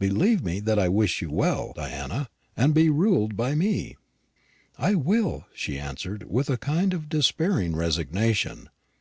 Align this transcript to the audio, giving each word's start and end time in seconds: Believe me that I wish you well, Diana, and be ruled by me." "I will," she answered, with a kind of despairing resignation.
Believe 0.00 0.42
me 0.42 0.58
that 0.58 0.80
I 0.80 0.88
wish 0.88 1.22
you 1.22 1.30
well, 1.30 1.72
Diana, 1.76 2.28
and 2.56 2.74
be 2.74 2.90
ruled 2.90 3.36
by 3.36 3.54
me." 3.54 3.96
"I 4.78 4.96
will," 4.96 5.44
she 5.54 5.78
answered, 5.78 6.24
with 6.24 6.50
a 6.50 6.56
kind 6.56 6.92
of 6.92 7.08
despairing 7.08 7.76
resignation. 7.76 8.68